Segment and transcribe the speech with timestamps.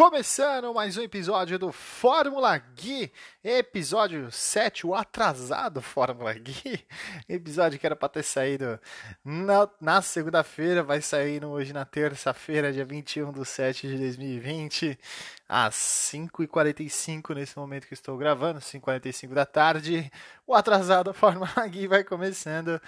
[0.00, 3.12] Começando mais um episódio do Fórmula Gui,
[3.44, 6.86] episódio 7, o atrasado Fórmula Gui,
[7.28, 8.80] episódio que era para ter saído
[9.22, 14.98] na, na segunda-feira, vai sair hoje na terça-feira, dia 21 de 7 de 2020,
[15.46, 20.10] às 5h45 nesse momento que estou gravando, 5h45 da tarde,
[20.46, 22.80] o atrasado Fórmula Gui vai começando.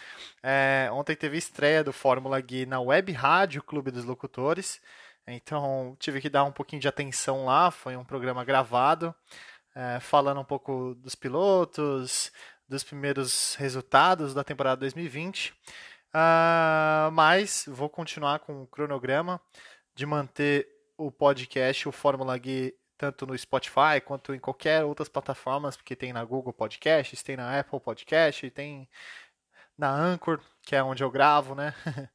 [0.43, 4.81] É, ontem teve estreia do Fórmula Gui na Web Rádio Clube dos Locutores,
[5.27, 7.71] então tive que dar um pouquinho de atenção lá.
[7.71, 9.15] Foi um programa gravado,
[9.75, 12.33] é, falando um pouco dos pilotos,
[12.69, 15.51] dos primeiros resultados da temporada 2020.
[15.51, 15.55] Uh,
[16.15, 19.41] ah, mas vou continuar com o cronograma
[19.95, 25.77] de manter o podcast, o Fórmula Gui, tanto no Spotify quanto em qualquer outras plataformas,
[25.77, 28.89] porque tem na Google Podcasts, tem na Apple Podcast, tem
[29.77, 31.75] na Anchor, que é onde eu gravo, né?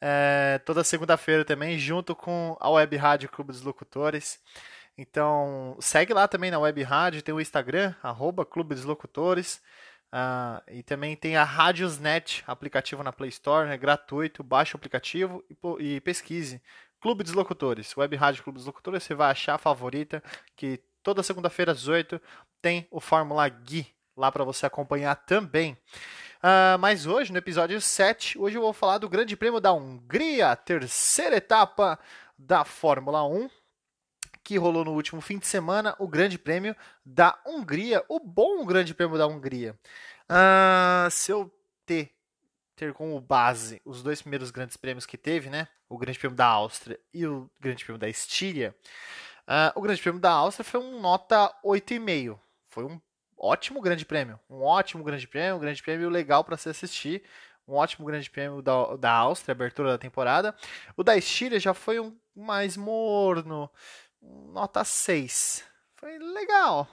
[0.00, 4.40] é, toda segunda-feira também, junto com a Web Rádio Clube dos Locutores.
[4.98, 9.60] Então, segue lá também na Web Rádio, tem o Instagram, arroba Clube dos Locutores.
[10.06, 15.44] Uh, e também tem a Radiosnet, aplicativo na Play Store, é gratuito, baixe o aplicativo
[15.80, 16.62] e, e pesquise.
[17.00, 20.22] Clube dos Locutores, Web Rádio Clube dos Locutores, você vai achar a favorita,
[20.56, 22.20] que toda segunda-feira às 8
[22.62, 25.76] tem o Fórmula Gui lá para você acompanhar também.
[26.38, 30.56] Uh, mas hoje, no episódio 7, hoje eu vou falar do Grande Prêmio da Hungria,
[30.56, 31.98] terceira etapa
[32.38, 33.48] da Fórmula 1,
[34.42, 38.94] que rolou no último fim de semana, o Grande Prêmio da Hungria, o bom Grande
[38.94, 39.78] Prêmio da Hungria.
[40.30, 41.52] Uh, se eu
[41.84, 42.12] ter,
[42.74, 45.68] ter como base os dois primeiros grandes prêmios que teve, né?
[45.88, 48.74] O Grande Prêmio da Áustria e o Grande Prêmio da Estíria,
[49.48, 52.38] uh, o Grande Prêmio da Áustria foi um nota 8,5.
[52.68, 53.00] Foi um
[53.38, 54.38] ótimo grande prêmio.
[54.48, 57.22] Um ótimo grande prêmio, um grande prêmio legal para se assistir.
[57.68, 60.54] Um ótimo grande prêmio da, da Áustria, abertura da temporada.
[60.96, 63.68] O da Estíria já foi um mais morno,
[64.22, 65.64] nota 6.
[65.96, 66.88] Foi legal,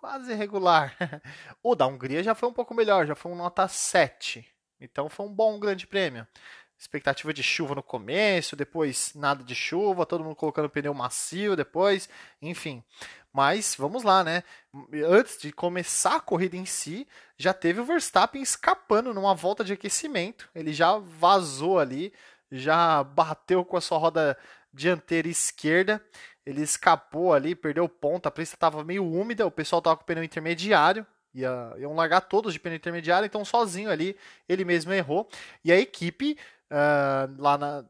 [0.00, 0.96] quase regular.
[1.62, 4.46] o da Hungria já foi um pouco melhor, já foi um nota 7.
[4.80, 6.26] Então foi um bom grande prêmio
[6.78, 12.08] expectativa de chuva no começo, depois nada de chuva, todo mundo colocando pneu macio depois,
[12.42, 12.82] enfim.
[13.32, 14.44] Mas vamos lá, né?
[15.08, 19.72] Antes de começar a corrida em si, já teve o Verstappen escapando numa volta de
[19.72, 20.48] aquecimento.
[20.54, 22.12] Ele já vazou ali,
[22.50, 24.38] já bateu com a sua roda
[24.72, 26.00] dianteira esquerda.
[26.46, 30.06] Ele escapou ali, perdeu ponta, a pista estava meio úmida, o pessoal estava com o
[30.06, 34.16] pneu intermediário, ia, iam largar todos de pneu intermediário, então sozinho ali
[34.48, 35.28] ele mesmo errou.
[35.64, 36.38] E a equipe
[36.70, 37.84] uh, lá na,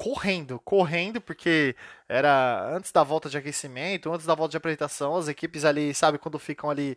[0.00, 1.76] correndo, correndo, porque
[2.08, 6.16] era antes da volta de aquecimento, antes da volta de apresentação, as equipes ali, sabe,
[6.16, 6.96] quando ficam ali,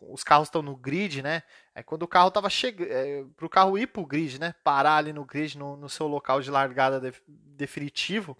[0.00, 1.42] os carros estão no grid, né?
[1.74, 4.54] É quando o carro tava chegando, é, para o carro ir para o grid, né?
[4.64, 8.34] Parar ali no grid, no, no seu local de largada de, definitivo,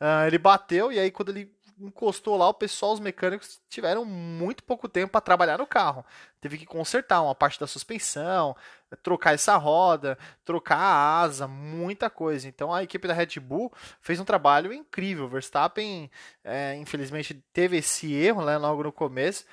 [0.00, 4.62] uh, ele bateu e aí quando ele encostou lá, o pessoal, os mecânicos, tiveram muito
[4.62, 6.04] pouco tempo para trabalhar no carro.
[6.40, 8.56] Teve que consertar uma parte da suspensão,
[9.02, 12.48] trocar essa roda, trocar a asa, muita coisa.
[12.48, 15.28] Então a equipe da Red Bull fez um trabalho incrível.
[15.28, 16.10] Verstappen,
[16.44, 19.44] é, infelizmente, teve esse erro né, logo no começo,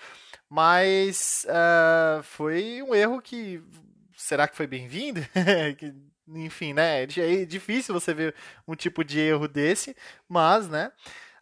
[0.49, 3.63] mas uh, foi um erro que.
[4.15, 5.21] Será que foi bem-vindo?
[6.27, 7.03] Enfim, né?
[7.03, 8.35] É difícil você ver
[8.67, 9.95] um tipo de erro desse,
[10.27, 10.91] mas, né?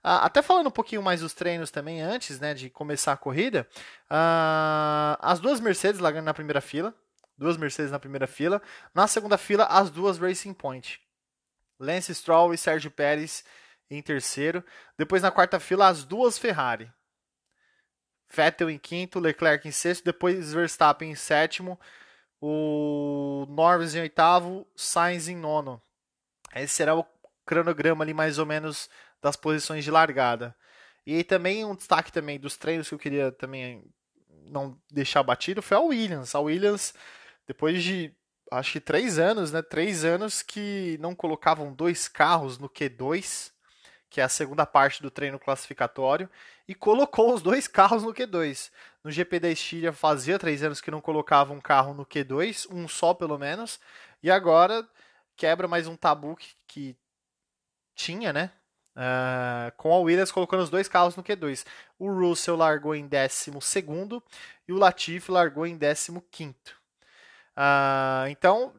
[0.08, 3.68] Uh, até falando um pouquinho mais dos treinos também, antes né, de começar a corrida,
[4.06, 6.96] uh, as duas Mercedes largando na primeira fila,
[7.38, 8.62] duas Mercedes na primeira fila,
[8.96, 11.02] na segunda fila, as duas Racing Point.
[11.78, 13.44] Lance Stroll e Sérgio Pérez
[13.90, 14.64] em terceiro.
[14.98, 16.90] Depois na quarta fila, as duas Ferrari.
[18.34, 21.78] Vettel em quinto, Leclerc em sexto, depois Verstappen em sétimo,
[22.40, 25.82] o Norris em oitavo, Sainz em nono.
[26.56, 27.06] Esse será o
[27.46, 28.90] cronograma ali mais ou menos
[29.22, 30.56] das posições de largada.
[31.06, 33.84] E também um destaque também dos treinos que eu queria também
[34.50, 36.36] não deixar batido foi a Williams.
[36.36, 36.94] A Williams,
[37.46, 38.14] depois de
[38.52, 39.62] acho que três anos, né?
[39.62, 43.52] Três anos que não colocavam dois carros no Q2,
[44.10, 46.30] que é a segunda parte do treino classificatório,
[46.68, 48.72] e colocou os dois carros no Q2.
[49.04, 52.88] No GP da Estíria fazia três anos que não colocava um carro no Q2, um
[52.88, 53.80] só pelo menos,
[54.22, 54.88] e agora
[55.36, 56.98] quebra mais um tabu que, que
[57.96, 58.52] tinha, né?
[58.98, 61.64] Uh, com a Williams colocando os dois carros no Q2.
[62.00, 63.52] O Russell largou em 12
[64.68, 66.50] e o Latifi largou em 15.
[66.50, 66.56] Uh,
[67.56, 68.74] ah, então,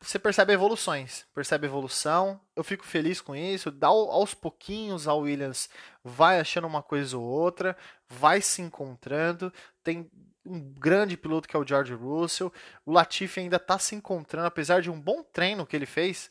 [0.00, 2.40] você percebe evoluções, percebe evolução.
[2.54, 3.72] Eu fico feliz com isso.
[3.72, 5.68] Dá aos pouquinhos a Williams
[6.04, 7.76] vai achando uma coisa ou outra,
[8.08, 9.52] vai se encontrando.
[9.82, 10.08] Tem
[10.44, 12.52] um grande piloto que é o George Russell.
[12.84, 16.30] O Latifi ainda está se encontrando, apesar de um bom treino que ele fez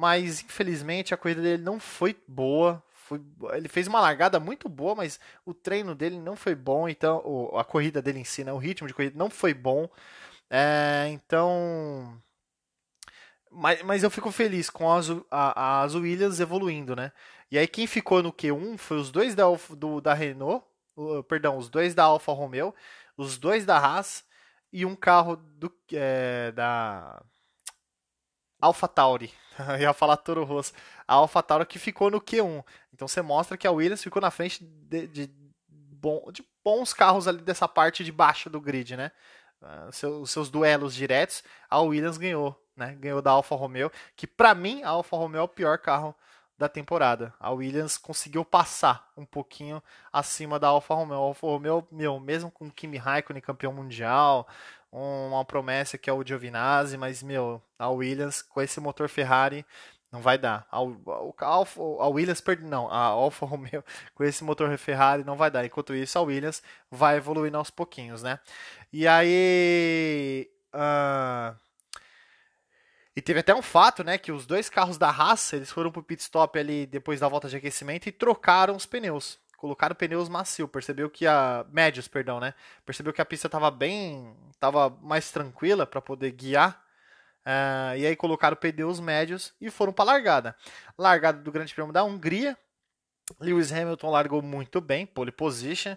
[0.00, 3.20] mas infelizmente a corrida dele não foi boa, Foi,
[3.52, 7.58] ele fez uma largada muito boa, mas o treino dele não foi bom, então o,
[7.58, 9.88] a corrida dele em si, né, o ritmo de corrida não foi bom.
[10.48, 12.18] É, então,
[13.50, 17.12] mas, mas eu fico feliz com as, a, as Williams evoluindo, né?
[17.50, 19.44] E aí quem ficou no Q1 foi os dois da,
[19.76, 20.64] do, da Renault,
[21.28, 22.74] perdão, os dois da Alfa Romeo,
[23.18, 24.24] os dois da Haas
[24.72, 27.22] e um carro do, é, da
[28.60, 29.32] Alpha Tauri.
[29.68, 30.72] Eu ia falar Toro Rosso.
[31.06, 32.64] A Alpha Tauri que ficou no Q1.
[32.92, 35.30] Então você mostra que a Williams ficou na frente de, de,
[35.68, 39.10] bom, de bons carros ali dessa parte de baixo do grid, né?
[39.60, 42.96] Uh, seu, os seus duelos diretos, a Williams ganhou, né?
[42.98, 46.14] Ganhou da Alfa Romeo, que para mim a Alfa Romeo é o pior carro
[46.60, 47.32] da temporada.
[47.40, 51.16] A Williams conseguiu passar um pouquinho acima da Alfa Romeo.
[51.16, 54.46] A Alfa Romeo, meu, mesmo com Kimi Raikkonen campeão mundial,
[54.92, 59.64] uma promessa que é o Giovinazzi, mas, meu, a Williams com esse motor Ferrari
[60.10, 60.66] não vai dar.
[60.70, 63.84] A, a, a Williams, não, a Alfa Romeo
[64.14, 65.64] com esse motor Ferrari não vai dar.
[65.64, 68.38] Enquanto isso, a Williams vai evoluindo aos pouquinhos, né?
[68.92, 70.50] E aí.
[70.74, 71.56] Uh,
[73.14, 76.02] e teve até um fato, né, que os dois carros da Haas, eles foram pro
[76.02, 79.38] pit stop ali depois da volta de aquecimento e trocaram os pneus.
[79.60, 82.54] Colocaram pneus macio, percebeu que a médios, perdão, né?
[82.86, 86.82] Percebeu que a pista estava bem, estava mais tranquila para poder guiar.
[87.44, 90.56] Uh, e aí colocaram pneus médios e foram para largada.
[90.96, 92.56] Largada do Grande Prêmio da Hungria.
[93.38, 95.94] Lewis Hamilton largou muito bem, pole position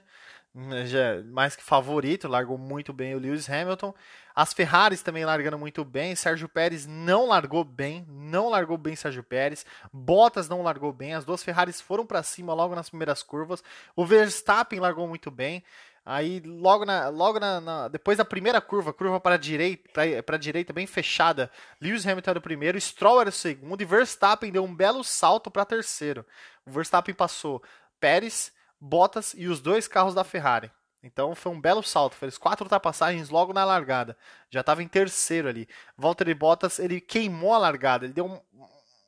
[0.85, 3.93] já mais que favorito, largou muito bem o Lewis Hamilton.
[4.35, 6.15] As Ferraris também largando muito bem.
[6.15, 9.65] Sérgio Pérez não largou bem, não largou bem Sérgio Pérez.
[9.91, 11.13] Bottas não largou bem.
[11.13, 13.63] As duas Ferraris foram para cima logo nas primeiras curvas.
[13.95, 15.63] O Verstappen largou muito bem.
[16.05, 19.89] Aí logo na, logo na, na depois da primeira curva, curva para a direita,
[20.25, 21.49] para direita bem fechada,
[21.79, 25.49] Lewis Hamilton era o primeiro, Stroll era o segundo e Verstappen deu um belo salto
[25.49, 26.25] para terceiro.
[26.65, 27.63] O Verstappen passou
[28.01, 28.51] Pérez,
[28.85, 30.69] Bottas e os dois carros da Ferrari.
[31.01, 34.17] Então foi um belo salto, fez quatro ultrapassagens logo na largada.
[34.49, 35.69] Já estava em terceiro ali.
[35.97, 38.39] Valtteri Bottas, ele queimou a largada, ele deu um,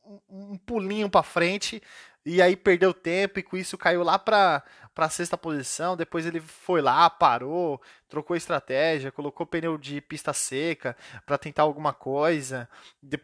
[0.05, 1.83] um, um pulinho para frente
[2.25, 4.63] e aí perdeu tempo e com isso caiu lá para
[4.93, 5.97] para sexta posição.
[5.97, 10.95] Depois ele foi lá, parou, trocou estratégia, colocou pneu de pista seca
[11.25, 12.69] para tentar alguma coisa.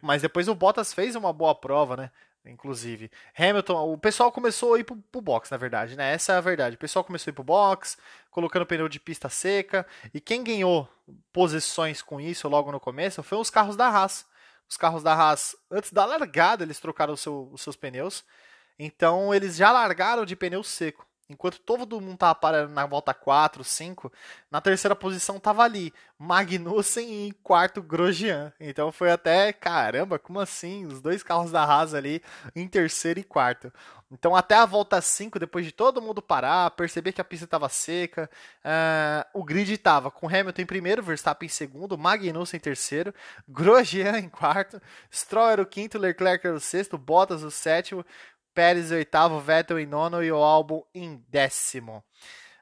[0.02, 2.10] Mas depois o Bottas fez uma boa prova, né?
[2.44, 3.10] Inclusive.
[3.38, 6.12] Hamilton, o pessoal começou a ir pro, pro box, na verdade, né?
[6.12, 6.76] Essa é a verdade.
[6.76, 7.96] O pessoal começou a ir pro box,
[8.30, 10.88] colocando pneu de pista seca, e quem ganhou
[11.32, 14.26] posições com isso logo no começo foi os carros da Haas.
[14.68, 18.24] Os carros da Haas, antes da largada, eles trocaram seu, os seus pneus,
[18.78, 21.06] então eles já largaram de pneu seco.
[21.32, 24.12] Enquanto todo mundo tava parando na volta 4, 5,
[24.50, 28.52] na terceira posição tava ali Magnussen e em quarto Grosjean.
[28.60, 30.86] Então foi até, caramba, como assim?
[30.86, 32.22] Os dois carros da Haas ali
[32.54, 33.72] em terceiro e quarto.
[34.12, 37.66] Então até a volta 5, depois de todo mundo parar, perceber que a pista estava
[37.70, 38.28] seca,
[38.62, 43.14] uh, o grid estava com Hamilton em primeiro, Verstappen em segundo, Magnussen em terceiro,
[43.48, 44.80] Grosjean em quarto,
[45.10, 48.04] Stroll era o quinto, Leclerc era o sexto, Bottas o sétimo,
[48.54, 52.04] Pérez em oitavo, Vettel em nono e o Albon em décimo.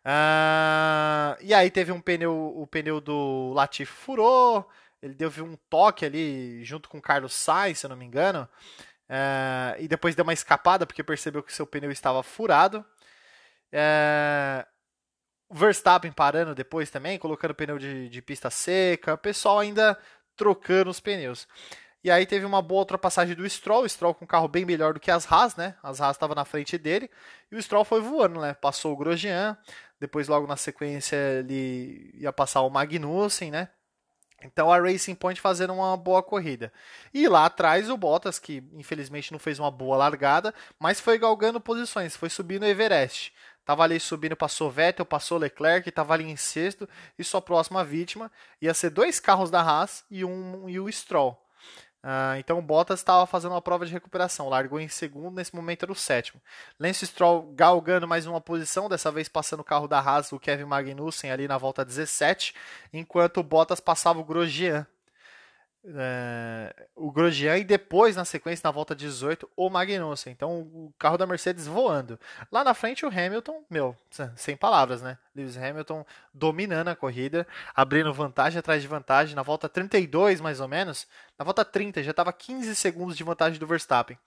[0.04, 4.68] Uh, e aí teve um pneu, o pneu do Latifi furou,
[5.02, 8.48] ele deu um toque ali junto com o Carlos Sainz, se eu não me engano,
[9.08, 12.84] uh, e depois deu uma escapada porque percebeu que seu pneu estava furado.
[13.72, 14.66] Uh,
[15.52, 19.98] Verstappen parando depois também, colocando pneu de, de pista seca, o pessoal ainda
[20.36, 21.46] trocando os pneus.
[22.02, 24.94] E aí teve uma boa ultrapassagem do Stroll, o Stroll com um carro bem melhor
[24.94, 25.76] do que as Haas, né?
[25.82, 27.10] As Haas estavam na frente dele,
[27.52, 28.54] e o Stroll foi voando, né?
[28.54, 29.56] Passou o Grosjean,
[29.98, 33.68] depois logo na sequência ele ia passar o Magnussen, né?
[34.42, 36.72] Então a Racing Point fazendo uma boa corrida.
[37.12, 41.60] E lá atrás o Bottas, que infelizmente não fez uma boa largada, mas foi galgando
[41.60, 43.32] posições, foi subindo o Everest.
[43.64, 46.88] Tava ali subindo, passou Vettel, passou Leclerc, tava ali em sexto,
[47.18, 51.39] e sua próxima vítima ia ser dois carros da Haas e um e o Stroll.
[52.02, 55.82] Uh, então o Bottas estava fazendo uma prova de recuperação, largou em segundo, nesse momento
[55.82, 56.40] era o sétimo.
[56.78, 60.64] Lance Stroll galgando mais uma posição, dessa vez passando o carro da Haas, o Kevin
[60.64, 62.54] Magnussen ali na volta 17,
[62.92, 64.86] enquanto o Bottas passava o Grosjean
[65.82, 70.32] é, o Grosjean e depois, na sequência, na volta 18, o Magnussen.
[70.32, 72.18] Então, o carro da Mercedes voando.
[72.52, 73.96] Lá na frente, o Hamilton, meu,
[74.36, 75.16] sem palavras, né?
[75.34, 76.04] Lewis Hamilton
[76.34, 79.34] dominando a corrida, abrindo vantagem atrás de vantagem.
[79.34, 81.06] Na volta 32, mais ou menos,
[81.40, 84.18] na volta 30 já estava 15 segundos de vantagem do Verstappen.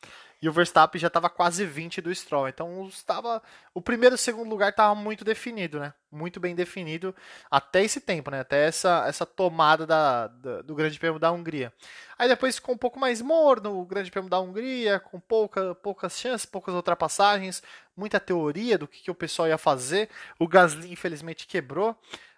[0.41, 2.47] E o Verstappen já estava quase 20 do Stroll.
[2.47, 3.39] Então estava
[3.71, 5.93] o primeiro e o segundo lugar estava muito definido, né?
[6.11, 7.15] Muito bem definido
[7.51, 8.39] até esse tempo, né?
[8.39, 11.71] Até essa, essa tomada da, da, do Grande Prêmio da Hungria.
[12.17, 16.17] Aí depois ficou um pouco mais morno o Grande Prêmio da Hungria, com pouca, poucas
[16.17, 17.61] chances, poucas ultrapassagens,
[17.95, 20.09] muita teoria do que, que o pessoal ia fazer.
[20.39, 21.91] O Gasly infelizmente quebrou.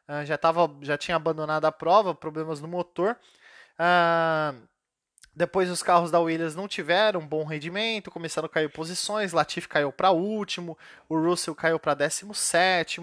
[0.06, 3.18] Uh, já, tava, já tinha abandonado a prova, problemas no motor.
[3.80, 4.68] Uh,
[5.36, 9.92] depois os carros da Williams não tiveram bom rendimento, começaram a cair posições, Latifi caiu
[9.92, 10.78] para último,
[11.10, 13.02] o Russell caiu para 17.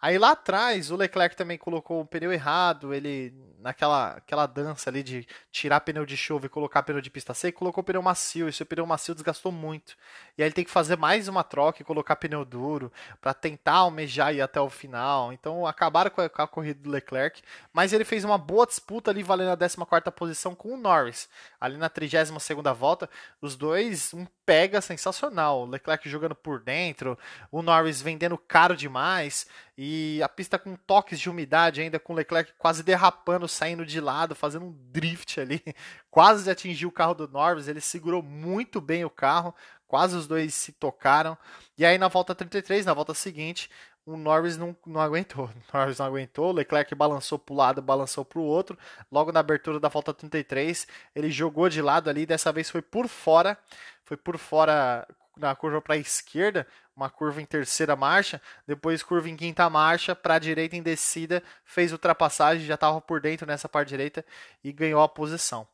[0.00, 5.02] Aí lá atrás o Leclerc também colocou o pneu errado, ele naquela aquela dança ali
[5.02, 8.62] de tirar pneu de chuva e colocar pneu de pista seca, colocou pneu macio, e
[8.62, 9.96] o pneu macio desgastou muito.
[10.36, 13.74] E aí ele tem que fazer mais uma troca e colocar pneu duro para tentar
[13.74, 15.32] almejar ir até o final.
[15.32, 17.42] Então acabaram com a, com a corrida do Leclerc,
[17.72, 21.28] mas ele fez uma boa disputa ali valendo a 14ª posição com o Norris
[21.60, 23.08] ali na 32 segunda volta,
[23.40, 25.62] os dois, um pega sensacional.
[25.62, 27.18] O Leclerc jogando por dentro,
[27.50, 32.16] o Norris vendendo caro demais, e a pista com toques de umidade ainda, com o
[32.16, 35.62] Leclerc quase derrapando, saindo de lado, fazendo um drift ali,
[36.10, 39.54] quase atingiu o carro do Norris, ele segurou muito bem o carro,
[39.86, 41.36] quase os dois se tocaram.
[41.76, 43.70] E aí na volta 33, na volta seguinte,
[44.04, 45.48] o Norris não, não aguentou.
[45.72, 48.78] O Norris não aguentou, o Leclerc balançou para o lado, balançou para o outro.
[49.10, 53.08] Logo na abertura da volta 33, ele jogou de lado ali, dessa vez foi por
[53.08, 53.56] fora,
[54.04, 59.28] foi por fora na curva para a esquerda, uma curva em terceira marcha, depois curva
[59.28, 63.68] em quinta marcha, para a direita em descida, fez ultrapassagem, já estava por dentro nessa
[63.68, 64.24] parte direita
[64.62, 65.66] e ganhou a posição.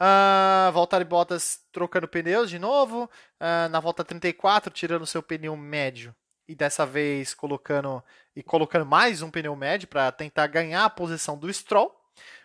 [0.00, 3.10] Uh, Valtteri Bottas trocando pneus de novo,
[3.40, 6.14] uh, na volta 34, tirando seu pneu médio
[6.46, 8.02] e dessa vez colocando
[8.34, 11.97] e colocando mais um pneu médio para tentar ganhar a posição do Stroll.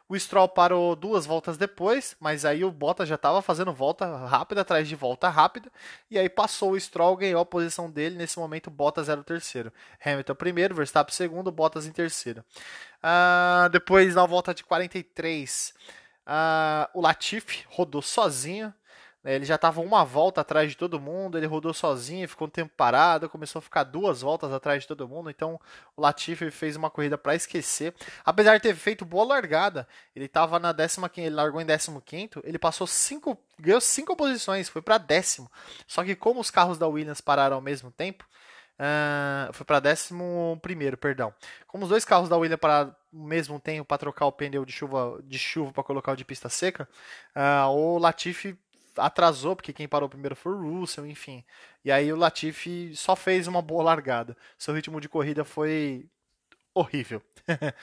[0.08, 4.62] O Stroll parou duas voltas depois, mas aí o Bottas já estava fazendo volta rápida
[4.62, 5.72] atrás de volta rápida,
[6.12, 8.18] e aí passou o Stroll, ganhou a posição dele.
[8.18, 9.72] Nesse momento, Bottas era o terceiro.
[10.04, 12.44] Hamilton primeiro, Verstappen segundo, Bottas em terceiro.
[13.00, 15.82] Uh, depois, na volta de 43, uh,
[16.26, 18.74] ah, o Latifi rodou sozinho,
[19.24, 22.72] ele já estava uma volta atrás de todo mundo, ele rodou sozinho, ficou um tempo
[22.76, 25.60] parado, começou a ficar duas voltas atrás de todo mundo, então
[25.96, 27.94] o Latifi fez uma corrida para esquecer.
[28.26, 32.60] Apesar de ter feito boa largada, ele estava na décima, ele largou em 15 ele
[32.60, 35.50] passou cinco, ganhou cinco posições, foi para décimo.
[35.88, 38.26] Só que como os carros da Williams pararam ao mesmo tempo,
[38.74, 41.32] Uh, foi para décimo primeiro, perdão.
[41.68, 44.74] Como os dois carros da Williams pararam ao mesmo tempo para trocar o pneu de
[44.74, 46.90] chuva de chuva para colocar o de pista seca,
[47.36, 48.58] uh, o Latifi
[48.98, 51.44] atrasou, porque quem parou primeiro foi o Russell, enfim.
[51.84, 54.36] E aí o Latifi só fez uma boa largada.
[54.58, 56.06] Seu ritmo de corrida foi
[56.74, 57.22] horrível.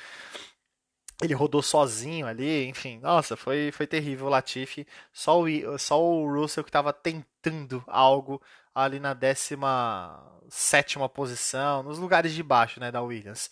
[1.23, 4.87] Ele rodou sozinho ali, enfim, nossa, foi, foi terrível o Latifi.
[5.13, 8.41] Só o, só o Russell que estava tentando algo
[8.75, 13.51] ali na 17 posição, nos lugares de baixo né, da Williams.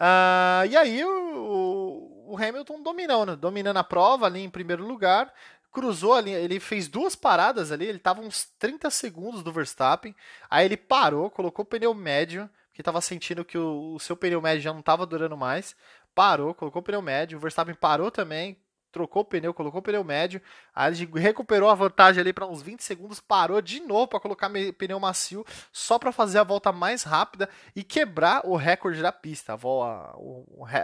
[0.00, 5.32] Uh, e aí o, o Hamilton dominando, dominando a prova ali em primeiro lugar,
[5.70, 10.14] cruzou ali, ele fez duas paradas ali, ele estava uns 30 segundos do Verstappen,
[10.48, 14.40] aí ele parou, colocou o pneu médio, porque estava sentindo que o, o, seu pneu
[14.40, 15.76] médio já não estava durando mais,
[16.14, 18.58] parou, colocou o pneu médio, o Verstappen parou também,
[18.90, 20.40] trocou o pneu, colocou o pneu médio,
[20.74, 24.50] aí ele recuperou a vantagem ali para uns 20 segundos, parou de novo para colocar
[24.76, 29.52] pneu macio, só para fazer a volta mais rápida e quebrar o recorde da pista,
[29.52, 29.56] a,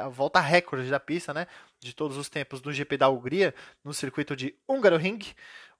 [0.08, 1.46] volta, recorde da pista, né,
[1.80, 5.20] de todos os tempos do GP da Hungria, no circuito de Hungaroring.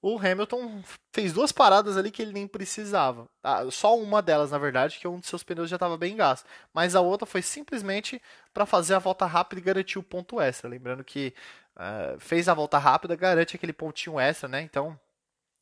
[0.02, 3.28] O Hamilton fez duas paradas ali que ele nem precisava.
[3.42, 6.46] Ah, só uma delas, na verdade, que um de seus pneus já estava bem gasto.
[6.72, 8.20] Mas a outra foi simplesmente
[8.52, 10.68] para fazer a volta rápida e garantir o ponto extra.
[10.68, 11.34] Lembrando que
[11.76, 14.62] uh, fez a volta rápida, garante aquele pontinho extra, né?
[14.62, 14.98] Então,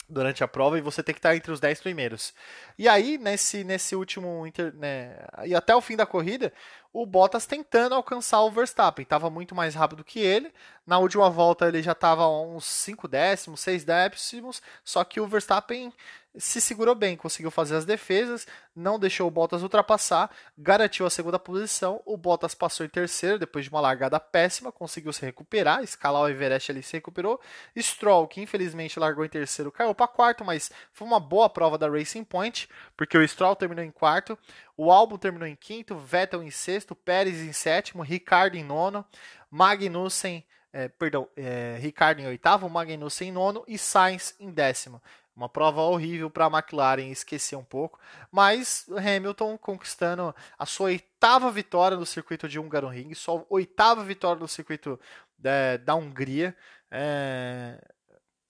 [0.08, 2.34] durante a prova, e você tem que estar entre os 10 primeiros.
[2.78, 4.44] E aí, nesse, nesse último.
[4.74, 6.52] Né, e até o fim da corrida,
[6.94, 9.02] o Bottas tentando alcançar o Verstappen.
[9.02, 10.52] Estava muito mais rápido que ele.
[10.86, 14.62] Na última volta, ele já estava uns 5 décimos, 6 décimos.
[14.84, 15.92] Só que o Verstappen
[16.36, 21.38] se segurou bem, conseguiu fazer as defesas, não deixou o Bottas ultrapassar, garantiu a segunda
[21.38, 22.02] posição.
[22.04, 26.28] O Bottas passou em terceiro depois de uma largada péssima, conseguiu se recuperar, escalar o
[26.28, 27.40] Everest ali se recuperou.
[27.78, 31.88] Stroll, que infelizmente largou em terceiro, caiu para quarto, mas foi uma boa prova da
[31.88, 34.36] Racing Point, porque o Stroll terminou em quarto,
[34.76, 39.04] o Albon terminou em quinto, Vettel em sexto, Pérez em sétimo, Ricardo em nono,
[39.50, 45.00] Magnussen é, perdão, é, Ricardo em oitavo, Magnussen em nono e Sainz em décimo.
[45.36, 47.98] Uma prova horrível para a McLaren esquecer um pouco,
[48.30, 54.48] mas Hamilton conquistando a sua oitava vitória no circuito de Hungaroring, sua oitava vitória no
[54.48, 54.98] circuito
[55.38, 56.56] da, da Hungria.
[56.90, 57.80] É,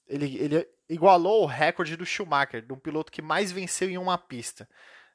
[0.06, 4.16] ele, ele igualou o recorde do Schumacher, de um piloto que mais venceu em uma
[4.16, 4.68] pista.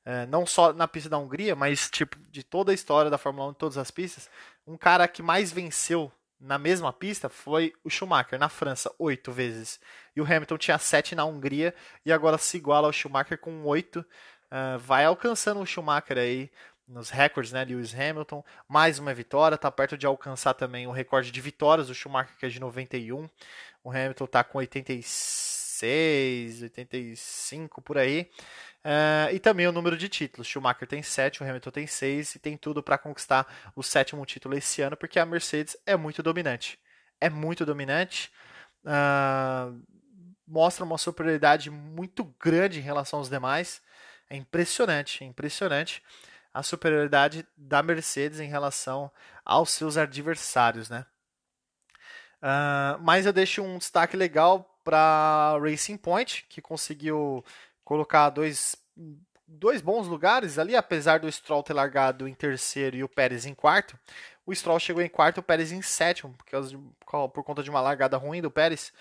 [0.06, 3.50] É, não só na pista da Hungria, mas tipo de toda a história da Fórmula
[3.50, 4.30] 1, de todas as pistas.
[4.66, 9.80] Um cara que mais venceu na mesma pista foi o Schumacher, na França, oito vezes.
[10.16, 11.74] E o Hamilton tinha sete na Hungria
[12.06, 14.06] e agora se iguala ao Schumacher com oito.
[14.52, 16.50] Uh, vai alcançando o Schumacher aí
[16.88, 17.66] nos recordes, né?
[17.66, 21.94] Lewis Hamilton, mais uma vitória, tá perto de alcançar também o recorde de vitórias do
[21.94, 23.30] Schumacher, que é de 91.
[23.84, 28.30] O Hamilton tá com 86, 85 por aí.
[28.84, 30.48] Uh, e também o número de títulos.
[30.48, 34.58] Schumacher tem 7, o Hamilton tem 6 e tem tudo para conquistar o sétimo título
[34.58, 36.80] esse ano, porque a Mercedes é muito dominante.
[37.20, 38.32] É muito dominante.
[38.86, 39.82] Uh,
[40.48, 43.82] mostra uma superioridade muito grande em relação aos demais.
[44.30, 46.02] É impressionante, é impressionante
[46.54, 49.12] a superioridade da Mercedes em relação
[49.46, 51.06] aos seus adversários, né?
[52.42, 57.44] Uh, mas eu deixo um destaque legal para Racing Point, que conseguiu
[57.90, 58.76] colocar dois,
[59.48, 63.56] dois bons lugares ali, apesar do Stroll ter largado em terceiro e o Pérez em
[63.56, 63.98] quarto.
[64.46, 68.16] O Stroll chegou em quarto, o Pérez em sétimo, por, por conta de uma largada
[68.16, 68.94] ruim do Pérez.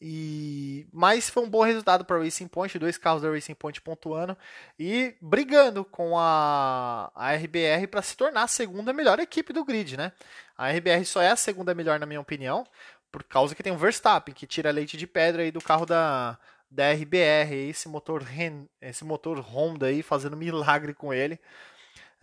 [0.00, 4.34] E mas foi um bom resultado para Racing Point, dois carros da Racing Point pontuando
[4.78, 9.98] e brigando com a, a RBR para se tornar a segunda melhor equipe do grid,
[9.98, 10.12] né?
[10.56, 12.66] A RBR só é a segunda melhor na minha opinião,
[13.10, 16.38] por causa que tem o Verstappen que tira leite de pedra aí do carro da,
[16.72, 18.24] da RBR, esse motor
[18.80, 21.34] esse motor Honda aí fazendo milagre com ele.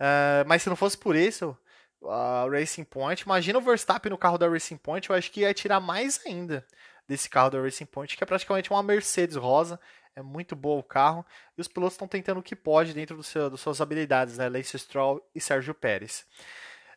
[0.00, 1.56] Uh, mas se não fosse por isso,
[2.04, 5.54] a Racing Point, imagina o Verstappen no carro da Racing Point, eu acho que ia
[5.54, 6.66] tirar mais ainda
[7.06, 9.78] desse carro da Racing Point, que é praticamente uma Mercedes rosa.
[10.14, 11.24] É muito bom o carro.
[11.56, 14.48] E os pilotos estão tentando o que pode dentro do seu, das suas habilidades, né?
[14.48, 16.24] Lance Stroll e Sérgio Pérez.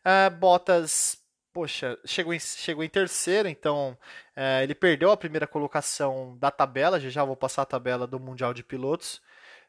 [0.02, 1.23] Uh, Bottas,
[1.54, 3.98] poxa, chegou em, chegou em terceiro, então
[4.36, 7.00] uh, ele perdeu a primeira colocação da tabela.
[7.00, 9.18] Já já vou passar a tabela do Mundial de Pilotos.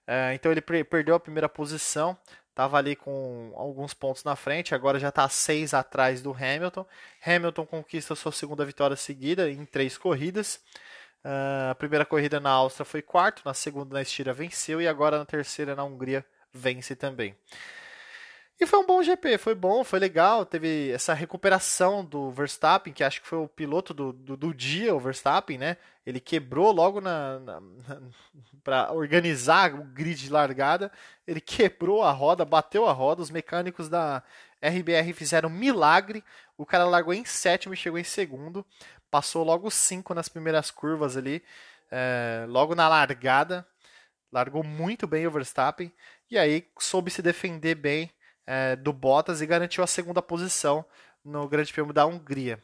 [0.08, 2.16] Uh, então ele perdeu a primeira posição.
[2.50, 6.86] Estava ali com alguns pontos na frente, agora já está seis atrás do Hamilton.
[7.26, 10.60] Hamilton conquista sua segunda vitória seguida em três corridas.
[11.24, 15.18] Uh, a primeira corrida na Áustria foi quarto, na segunda na Estíria venceu e agora
[15.18, 17.34] na terceira na Hungria vence também.
[18.60, 20.46] E foi um bom GP, foi bom, foi legal.
[20.46, 24.94] Teve essa recuperação do Verstappen, que acho que foi o piloto do, do, do dia,
[24.94, 25.76] o Verstappen, né?
[26.06, 28.00] Ele quebrou logo na, na, na
[28.62, 30.90] para organizar o grid de largada.
[31.26, 33.22] Ele quebrou a roda, bateu a roda.
[33.22, 34.22] Os mecânicos da
[34.62, 36.22] RBR fizeram milagre.
[36.56, 38.64] O cara largou em sétimo e chegou em segundo.
[39.10, 41.42] Passou logo cinco nas primeiras curvas ali,
[41.90, 43.66] é, logo na largada.
[44.32, 45.92] Largou muito bem o Verstappen.
[46.30, 48.10] E aí soube se defender bem
[48.46, 50.84] é, do Bottas e garantiu a segunda posição
[51.24, 52.60] no Grande Prêmio da Hungria.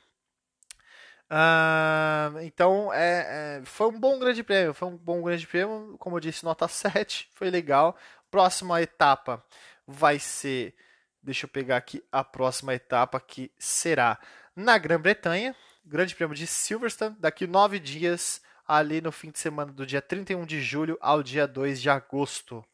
[1.30, 6.16] Uh, então é, é, foi um bom grande prêmio, foi um bom grande prêmio, como
[6.16, 7.96] eu disse, nota 7, foi legal.
[8.30, 9.42] Próxima etapa
[9.86, 10.74] vai ser,
[11.22, 14.18] deixa eu pegar aqui a próxima etapa que será
[14.56, 19.86] na Grã-Bretanha, Grande Prêmio de Silverstone, daqui nove dias, ali no fim de semana do
[19.86, 22.64] dia 31 de julho ao dia 2 de agosto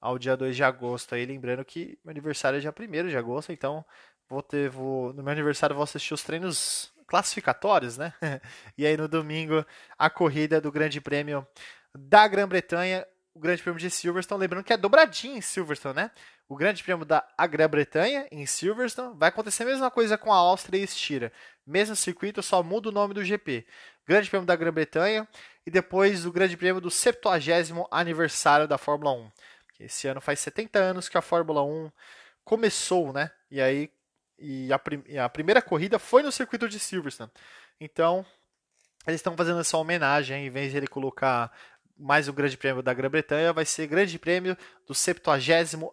[0.00, 1.14] ao dia 2 de agosto.
[1.14, 3.84] Aí lembrando que meu aniversário é dia 1 de agosto, então
[4.28, 8.12] vou ter, vou, no meu aniversário vou assistir os treinos classificatórios, né?
[8.76, 9.64] e aí no domingo
[9.98, 11.46] a corrida do Grande Prêmio
[11.96, 16.10] da Grã-Bretanha, o Grande Prêmio de Silverstone, lembrando que é dobradinho em Silverstone, né?
[16.48, 20.78] O Grande Prêmio da Grã-Bretanha em Silverstone vai acontecer a mesma coisa com a Áustria
[20.78, 21.32] e Estira.
[21.66, 23.66] Mesmo circuito, só muda o nome do GP.
[24.06, 25.28] Grande Prêmio da Grã-Bretanha
[25.66, 29.30] e depois o Grande Prêmio do 70 aniversário da Fórmula 1.
[29.78, 31.90] Esse ano faz 70 anos que a Fórmula 1
[32.44, 33.30] começou, né?
[33.50, 33.90] E aí
[34.38, 37.30] e a, prim a primeira corrida foi no circuito de Silverstone.
[37.80, 38.24] Então,
[39.06, 41.52] eles estão fazendo essa homenagem, em vez de ele colocar
[41.98, 45.32] mais um grande prêmio da Grã-Bretanha, vai ser grande prêmio do 70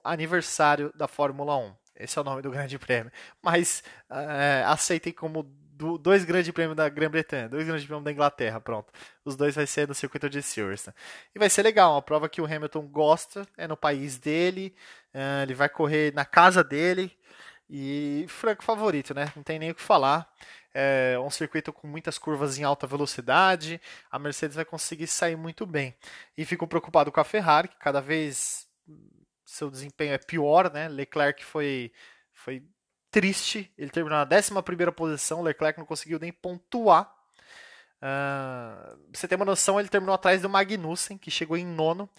[0.03, 1.75] aniversário da Fórmula 1.
[1.95, 3.11] Esse é o nome do grande prêmio.
[3.41, 5.43] Mas é, aceitem como
[5.75, 8.91] do, dois grandes prêmios da Grã-Bretanha, dois grandes prêmios da Inglaterra, pronto.
[9.23, 10.95] Os dois vai ser no circuito de Silverstone.
[11.33, 14.73] E vai ser legal, uma prova que o Hamilton gosta, é no país dele,
[15.13, 17.11] uh, ele vai correr na casa dele
[17.69, 19.31] e franco favorito, né?
[19.35, 20.31] Não tem nem o que falar.
[20.73, 23.79] É um circuito com muitas curvas em alta velocidade,
[24.11, 25.95] a Mercedes vai conseguir sair muito bem.
[26.37, 28.67] E fico preocupado com a Ferrari, que cada vez
[29.45, 30.87] seu desempenho é pior, né?
[30.89, 31.91] Leclerc foi
[32.33, 32.63] foi
[33.15, 33.71] triste.
[33.77, 35.41] Ele terminou na 11 posição.
[35.41, 37.09] Leclerc não conseguiu nem pontuar.
[38.01, 42.09] Uh, você tem uma noção, ele terminou atrás do Magnussen, que chegou em nono.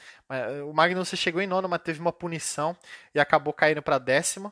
[0.67, 2.75] O Magnussen chegou em nono, mas teve uma punição
[3.15, 4.51] e acabou caindo para décima.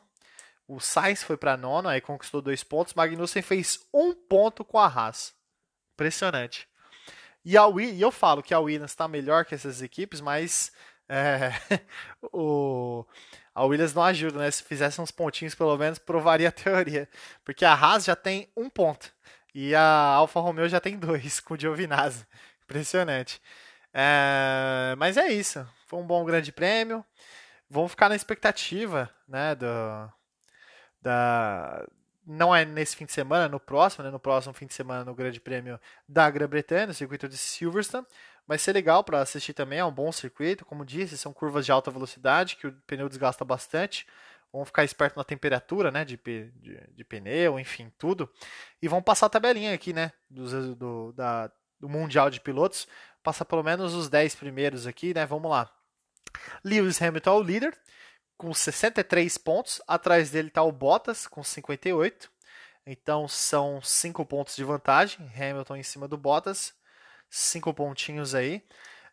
[0.67, 2.93] O Sainz foi para nono, aí conquistou dois pontos.
[2.93, 5.33] Magnussen fez um ponto com a Haas.
[5.95, 6.69] Impressionante.
[7.43, 10.71] E, a, e eu falo que a Williams está melhor que essas equipes, mas
[11.07, 11.51] é,
[12.33, 13.05] o,
[13.53, 14.51] a Williams não ajuda, né?
[14.51, 17.07] Se fizesse uns pontinhos, pelo menos, provaria a teoria.
[17.43, 19.13] Porque a Haas já tem um ponto.
[19.53, 22.25] E a Alfa Romeo já tem dois, com o Giovinazzi.
[22.63, 23.41] Impressionante.
[23.93, 25.65] É, mas é isso.
[25.87, 27.05] Foi um bom grande prêmio.
[27.69, 29.55] Vamos ficar na expectativa, né?
[29.55, 29.65] Do,
[31.01, 31.85] da,
[32.25, 34.09] não é nesse fim de semana, no próximo, né?
[34.09, 38.05] No próximo fim de semana no Grande Prêmio da Grã-Bretanha, no circuito de Silverstone.
[38.47, 41.71] Vai ser legal para assistir também, é um bom circuito, como disse, são curvas de
[41.71, 44.05] alta velocidade que o pneu desgasta bastante.
[44.53, 48.31] Vamos ficar esperto na temperatura, né, de, de, de pneu, enfim, tudo.
[48.81, 52.87] E vamos passar a tabelinha aqui, né, do, do, da, do Mundial de Pilotos.
[53.23, 55.69] Passar pelo menos os 10 primeiros aqui, né, vamos lá.
[56.63, 57.77] Lewis Hamilton é o líder,
[58.37, 59.81] com 63 pontos.
[59.87, 62.31] Atrás dele está o Bottas com 58.
[62.85, 65.29] Então são 5 pontos de vantagem.
[65.35, 66.73] Hamilton em cima do Bottas.
[67.35, 68.63] 5 pontinhos aí.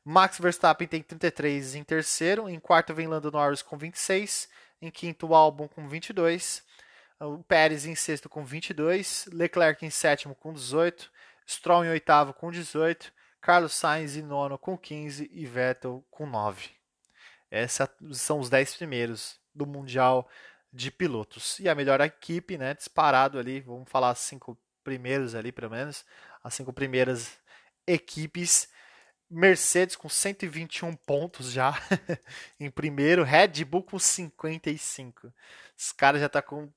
[0.04, 2.48] Max Verstappen tem 33 em terceiro.
[2.48, 4.48] Em quarto vem Lando Norris com 26.
[4.80, 6.62] Em quinto, o Albon com 22.
[7.18, 9.28] O Pérez em sexto com 22.
[9.32, 11.10] Leclerc em sétimo com 18.
[11.48, 13.12] Stroll em oitavo com 18.
[13.40, 15.28] Carlos Sainz em nono com 15.
[15.32, 16.70] E Vettel com 9.
[17.50, 20.28] Esses são os 10 primeiros do Mundial
[20.72, 21.58] de Pilotos.
[21.58, 26.04] E a melhor equipe, né, disparado ali, vamos falar as cinco primeiros ali, pelo menos,
[26.42, 27.38] as cinco primeiras
[27.86, 28.68] equipes.
[29.30, 31.72] Mercedes com 121 pontos já
[32.60, 35.32] em primeiro, Red Bull com 55.
[35.76, 36.70] Os caras já tá com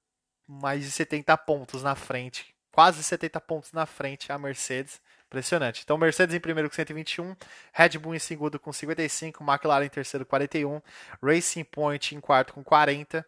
[0.47, 5.01] mais de 70 pontos na frente, quase 70 pontos na frente a Mercedes.
[5.27, 5.81] Impressionante.
[5.83, 7.35] Então, Mercedes em primeiro com 121,
[7.73, 10.81] Red Bull em segundo com 55, McLaren em terceiro com 41,
[11.21, 13.25] Racing Point em quarto com 40.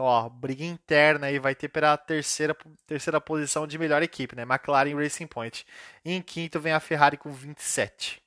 [0.00, 4.44] Então, ó, briga interna aí vai ter pela terceira, terceira posição de melhor equipe, né?
[4.44, 5.66] McLaren Racing Point.
[6.02, 8.22] E em quinto vem a Ferrari com 27.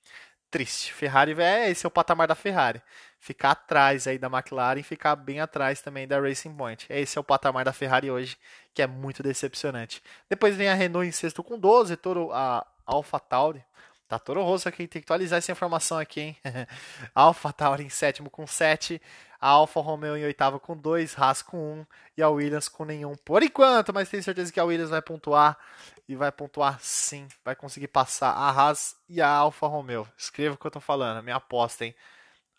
[0.52, 0.94] Triste.
[0.94, 2.80] Ferrari, é, esse é o patamar da Ferrari.
[3.20, 6.86] Ficar atrás aí da McLaren ficar bem atrás também da Racing Point.
[6.92, 8.38] Esse é o patamar da Ferrari hoje,
[8.72, 10.00] que é muito decepcionante.
[10.30, 13.66] Depois vem a Renault em sexto com 12, Toro, a Alpha Tauri.
[14.08, 16.38] Tá Toro Rosso aqui, tem que atualizar essa informação aqui, hein?
[17.16, 19.02] Alpha Tauri em sétimo com 7,
[19.40, 21.86] a Alfa Romeo em oitavo com 2, Haas com 1 um,
[22.18, 25.58] e a Williams com nenhum por enquanto, mas tenho certeza que a Williams vai pontuar
[26.08, 30.08] e vai pontuar sim, vai conseguir passar a Haas e a Alfa Romeo.
[30.18, 31.96] Escreva o que eu tô falando, minha aposta, hein?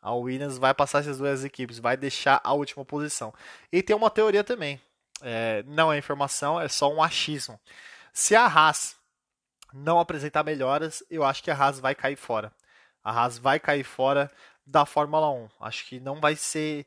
[0.02, 3.32] A Williams vai passar essas duas equipes, vai deixar a última posição.
[3.72, 4.80] E tem uma teoria também,
[5.22, 7.58] é, não é informação, é só um achismo.
[8.12, 8.96] Se a Haas
[9.74, 12.52] não apresentar melhoras, eu acho que a Haas vai cair fora.
[13.02, 14.30] A Haas vai cair fora
[14.64, 15.48] da Fórmula 1.
[15.60, 16.86] Acho que não vai ser.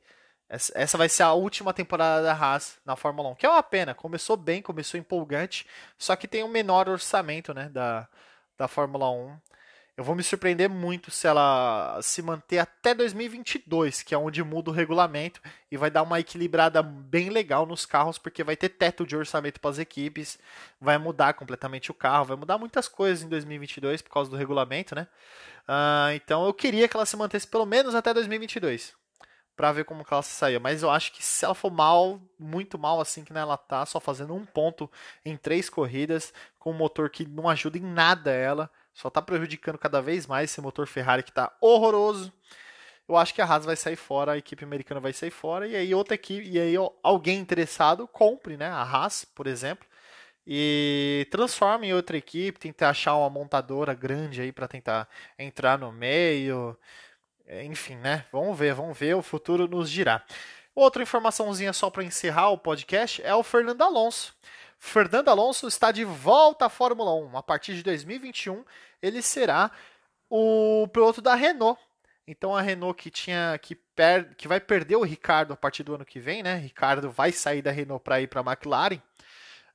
[0.50, 3.94] Essa vai ser a última temporada da Haas na Fórmula 1, que é uma pena.
[3.94, 8.08] Começou bem, começou empolgante, só que tem um menor orçamento né, da,
[8.58, 9.38] da Fórmula 1.
[9.98, 14.70] Eu vou me surpreender muito se ela se manter até 2022, que é onde muda
[14.70, 19.08] o regulamento e vai dar uma equilibrada bem legal nos carros, porque vai ter teto
[19.08, 20.38] de orçamento para as equipes,
[20.80, 24.94] vai mudar completamente o carro, vai mudar muitas coisas em 2022 por causa do regulamento,
[24.94, 25.08] né?
[25.68, 28.94] Uh, então eu queria que ela se mantesse pelo menos até 2022
[29.56, 30.60] para ver como que ela saia.
[30.60, 34.00] Mas eu acho que se ela for mal, muito mal assim que ela tá, só
[34.00, 34.90] fazendo um ponto
[35.26, 39.78] em três corridas, com um motor que não ajuda em nada ela, só está prejudicando
[39.78, 42.34] cada vez mais esse motor Ferrari que está horroroso.
[43.08, 45.76] Eu acho que a Haas vai sair fora, a equipe americana vai sair fora, e
[45.76, 48.66] aí outra equipe, e aí alguém interessado compre, né?
[48.66, 49.88] A Haas, por exemplo,
[50.48, 55.08] e transforme em outra equipe, tentar achar uma montadora grande aí para tentar
[55.38, 56.76] entrar no meio.
[57.64, 58.26] Enfim, né?
[58.32, 60.26] Vamos ver, vamos ver, o futuro nos dirá.
[60.74, 64.36] Outra informaçãozinha só para encerrar o podcast é o Fernando Alonso.
[64.80, 67.38] Fernando Alonso está de volta à Fórmula 1.
[67.38, 68.64] A partir de 2021,
[69.02, 69.72] ele será
[70.30, 71.80] o piloto da Renault.
[72.28, 75.96] Então a Renault que tinha que, per, que vai perder o Ricardo a partir do
[75.96, 76.56] ano que vem, né?
[76.56, 79.02] Ricardo vai sair da Renault para ir para a McLaren.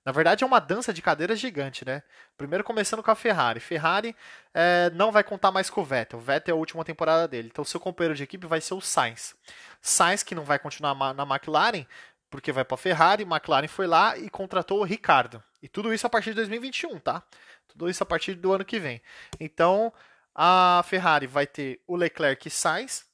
[0.05, 2.03] Na verdade, é uma dança de cadeiras gigante, né?
[2.37, 3.61] Primeiro começando com a Ferrari.
[3.61, 4.17] Ferrari
[4.53, 6.19] é, não vai contar mais com o Vettel.
[6.19, 7.49] O Vettel é a última temporada dele.
[7.53, 9.37] Então, seu companheiro de equipe vai ser o Sainz.
[9.81, 11.87] Sainz, que não vai continuar na McLaren,
[12.33, 15.41] porque vai para a Ferrari, McLaren foi lá e contratou o Ricardo.
[15.63, 17.23] E tudo isso a partir de 2021, tá?
[17.69, 19.03] Tudo isso a partir do ano que vem.
[19.39, 19.93] Então,
[20.35, 23.05] a Ferrari vai ter o Leclerc e Sainz,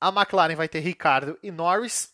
[0.00, 2.12] a McLaren vai ter Ricardo e Norris.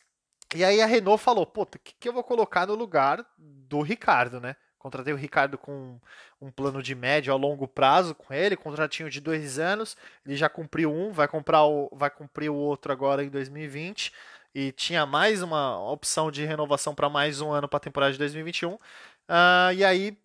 [0.54, 3.82] E aí a Renault falou: puta, o que, que eu vou colocar no lugar do
[3.82, 4.56] Ricardo, né?
[4.78, 6.00] Contratei o Ricardo com
[6.40, 9.96] um plano de médio a longo prazo com ele, contratinho de dois anos.
[10.24, 14.12] Ele já cumpriu um, vai, comprar o, vai cumprir o outro agora em 2020
[14.54, 18.18] e tinha mais uma opção de renovação para mais um ano para a temporada de
[18.18, 18.74] 2021.
[18.74, 18.78] Uh,
[19.28, 20.16] ah, e aí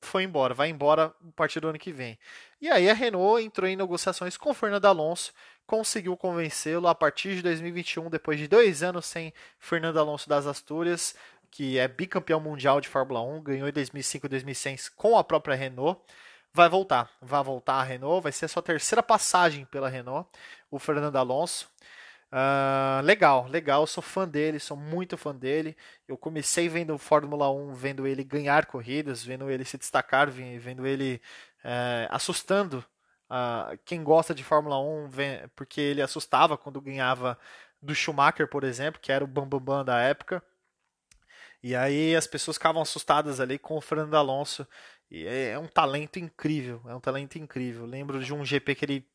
[0.00, 2.18] foi embora, vai embora a partir do ano que vem.
[2.60, 5.32] E aí a Renault entrou em negociações com o Fernando Alonso,
[5.66, 11.14] conseguiu convencê-lo a partir de 2021, depois de dois anos sem Fernando Alonso das Astúrias,
[11.50, 15.54] que é bicampeão mundial de Fórmula 1, ganhou em 2005 e 2006 com a própria
[15.54, 16.00] Renault.
[16.52, 20.28] Vai voltar, vai voltar a Renault, vai ser a sua terceira passagem pela Renault,
[20.70, 21.68] o Fernando Alonso.
[22.30, 25.76] Uh, legal, legal, sou fã dele, sou muito fã dele.
[26.06, 31.20] Eu comecei vendo Fórmula 1, vendo ele ganhar corridas, vendo ele se destacar, vendo ele
[31.64, 32.84] uh, assustando
[33.30, 35.10] uh, quem gosta de Fórmula 1,
[35.56, 37.38] porque ele assustava quando ganhava
[37.80, 40.42] do Schumacher, por exemplo, que era o bambambam bam, bam da época.
[41.62, 44.66] E aí as pessoas ficavam assustadas ali com o Fernando Alonso.
[45.10, 47.86] E é, é um talento incrível, é um talento incrível.
[47.86, 49.08] lembro de um GP que ele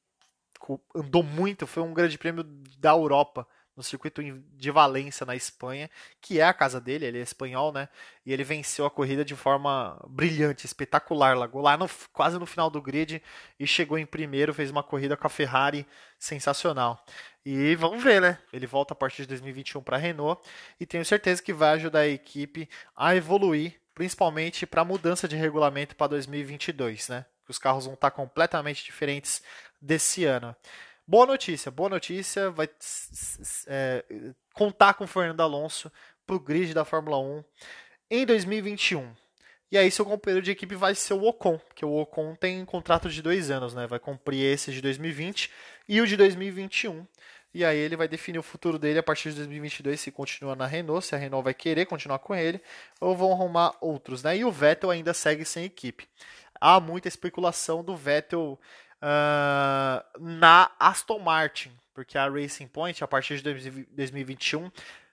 [0.95, 2.43] andou muito, foi um grande prêmio
[2.77, 5.89] da Europa, no circuito de Valência, na Espanha,
[6.21, 7.89] que é a casa dele, ele é espanhol, né?
[8.25, 11.35] E ele venceu a corrida de forma brilhante, espetacular.
[11.35, 13.21] Largou lá no, quase no final do grid
[13.59, 15.87] e chegou em primeiro, fez uma corrida com a Ferrari
[16.19, 17.03] sensacional.
[17.45, 18.37] E vamos ver, né?
[18.51, 20.47] Ele volta a partir de 2021 para a Renault
[20.79, 25.35] e tenho certeza que vai ajudar a equipe a evoluir, principalmente para a mudança de
[25.35, 27.25] regulamento para 2022, né?
[27.43, 29.41] Que os carros vão estar completamente diferentes
[29.83, 30.55] desse ano.
[31.05, 32.49] Boa notícia, boa notícia.
[32.49, 32.69] Vai
[33.67, 34.05] é,
[34.53, 35.91] contar com o Fernando Alonso
[36.25, 37.43] para o grid da Fórmula 1
[38.09, 39.13] em 2021.
[39.69, 43.09] E aí seu companheiro de equipe vai ser o Ocon, porque o Ocon tem contrato
[43.09, 43.87] de dois anos, né?
[43.87, 45.51] Vai cumprir esse de 2020
[45.89, 47.05] e o de 2021.
[47.53, 50.65] E aí ele vai definir o futuro dele a partir de 2022 se continua na
[50.65, 52.61] Renault, se a Renault vai querer continuar com ele,
[52.99, 54.37] ou vão arrumar outros, né?
[54.37, 56.07] E o Vettel ainda segue sem equipe.
[56.59, 58.59] Há muita especulação do Vettel
[59.03, 64.71] uh, na Aston Martin, porque a Racing Point, a partir de 2021,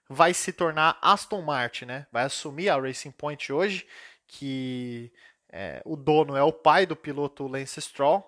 [0.09, 2.07] vai se tornar Aston Martin, né?
[2.12, 3.87] Vai assumir a Racing Point hoje,
[4.26, 5.12] que
[5.53, 8.24] é, o dono é o pai do piloto Lance Stroll.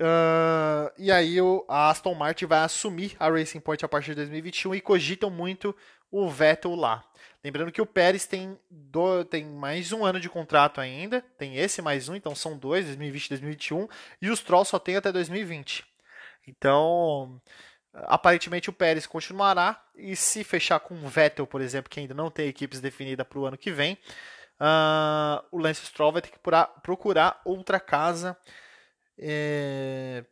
[0.00, 4.16] Uh, e aí o, a Aston Martin vai assumir a Racing Point a partir de
[4.16, 5.76] 2021 e cogitam muito
[6.12, 7.02] o Vettel lá.
[7.42, 11.82] Lembrando que o Pérez tem, do, tem mais um ano de contrato ainda, tem esse
[11.82, 13.88] mais um, então são dois, 2020 e 2021,
[14.20, 15.84] e o Stroll só tem até 2020.
[16.46, 17.40] Então,
[17.94, 22.30] aparentemente o Pérez continuará, e se fechar com o Vettel, por exemplo, que ainda não
[22.30, 23.94] tem equipes definidas para o ano que vem,
[24.60, 26.38] uh, o Lance Stroll vai ter que
[26.82, 28.36] procurar outra casa,
[29.18, 30.24] é,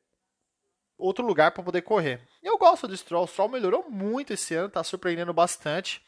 [1.00, 2.20] outro lugar para poder correr.
[2.42, 6.02] Eu gosto do Stroll, o Stroll melhorou muito esse ano, está surpreendendo bastante.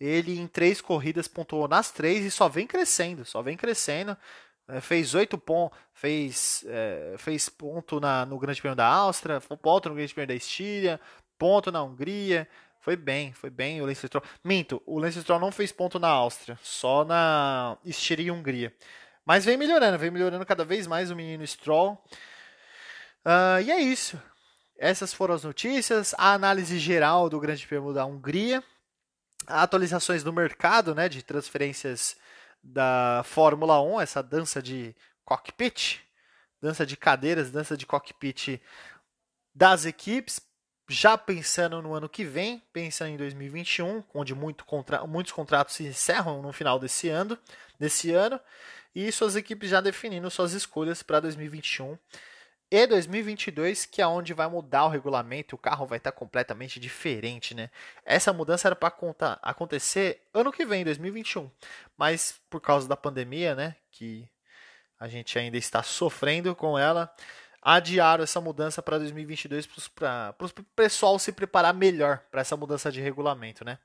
[0.00, 4.16] Ele em três corridas pontuou nas três e só vem crescendo, só vem crescendo.
[4.68, 9.88] É, fez oito pontos, fez, é, fez ponto na, no Grande Prêmio da Áustria, ponto
[9.88, 11.00] no Grande Prêmio da Estíria,
[11.38, 12.48] ponto na Hungria.
[12.80, 14.24] Foi bem, foi bem o Lance Stroll.
[14.42, 18.74] Minto, o Lance Stroll não fez ponto na Áustria, só na Estíria e Hungria.
[19.24, 21.96] Mas vem melhorando, vem melhorando cada vez mais o menino Stroll.
[23.24, 24.20] Uh, e é isso.
[24.78, 28.62] Essas foram as notícias, a análise geral do Grande Prêmio da Hungria
[29.46, 32.16] atualizações do mercado, né, de transferências
[32.62, 36.00] da Fórmula 1, essa dança de cockpit,
[36.60, 38.60] dança de cadeiras, dança de cockpit
[39.54, 40.40] das equipes,
[40.88, 45.84] já pensando no ano que vem, pensando em 2021, onde muito contra, muitos contratos se
[45.84, 47.38] encerram no final desse ano,
[47.78, 48.38] desse ano,
[48.94, 51.98] e suas equipes já definindo suas escolhas para 2021
[52.74, 57.54] e 2022, que é onde vai mudar o regulamento, o carro vai estar completamente diferente,
[57.54, 57.68] né?
[58.02, 58.90] Essa mudança era para
[59.42, 61.50] acontecer ano que vem, 2021,
[61.98, 64.26] mas por causa da pandemia, né, que
[64.98, 67.14] a gente ainda está sofrendo com ela,
[67.60, 73.02] adiaram essa mudança para 2022 para o pessoal se preparar melhor para essa mudança de
[73.02, 73.78] regulamento, né?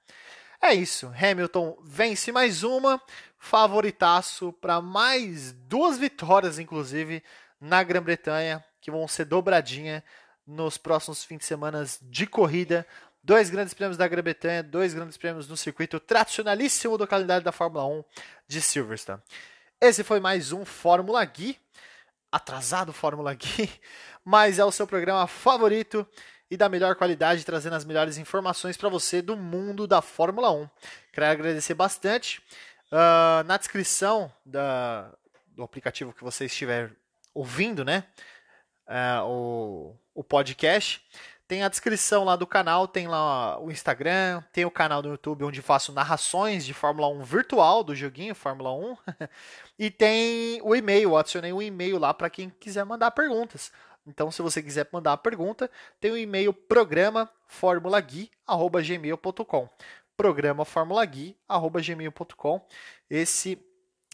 [0.62, 3.02] É isso, Hamilton vence mais uma,
[3.38, 7.22] favoritaço para mais duas vitórias, inclusive,
[7.60, 10.04] na Grã-Bretanha que vão ser dobradinha
[10.46, 12.88] nos próximos fins de semana de corrida.
[13.22, 17.86] Dois grandes prêmios da Grã-Bretanha, dois grandes prêmios no circuito tradicionalíssimo da qualidade da Fórmula
[17.86, 18.04] 1
[18.48, 19.22] de Silverstone.
[19.82, 21.60] Esse foi mais um Fórmula Gui,
[22.32, 23.70] atrasado Fórmula Gui,
[24.24, 26.08] mas é o seu programa favorito
[26.50, 30.70] e da melhor qualidade, trazendo as melhores informações para você do mundo da Fórmula 1.
[31.12, 32.42] Quero agradecer bastante.
[32.90, 35.12] Uh, na descrição da,
[35.48, 36.92] do aplicativo que você estiver
[37.34, 38.06] ouvindo, né?
[38.88, 41.06] Uh, o, o podcast.
[41.48, 45.46] Tem a descrição lá do canal, tem lá o Instagram, tem o canal do YouTube
[45.46, 48.98] onde faço narrações de Fórmula 1 virtual do joguinho Fórmula 1.
[49.80, 53.72] e tem o e-mail, adicionei um e-mail lá para quem quiser mandar perguntas.
[54.06, 55.72] Então, se você quiser mandar a pergunta,
[56.02, 59.70] tem o e-mail programa formulagui@gmail.com.
[60.18, 60.66] Programa.
[63.10, 63.58] Esse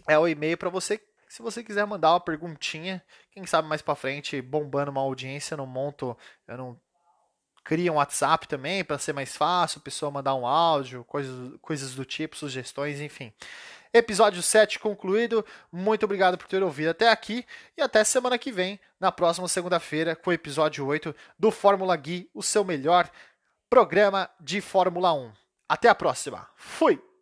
[0.08, 1.02] é o e-mail para você,
[1.34, 5.58] se você quiser mandar uma perguntinha, quem sabe mais para frente, bombando uma audiência, eu
[5.58, 6.16] não monto,
[6.48, 6.80] eu não
[7.64, 12.06] cria um WhatsApp também para ser mais fácil, pessoa mandar um áudio, coisas, coisas do
[12.06, 13.34] tipo, sugestões, enfim.
[13.92, 15.44] Episódio 7 concluído.
[15.72, 17.44] Muito obrigado por ter ouvido até aqui
[17.76, 22.30] e até semana que vem, na próxima segunda-feira, com o episódio 8 do Fórmula Gui,
[22.32, 23.10] o seu melhor
[23.68, 25.34] programa de Fórmula 1.
[25.68, 26.48] Até a próxima.
[26.56, 27.13] Fui!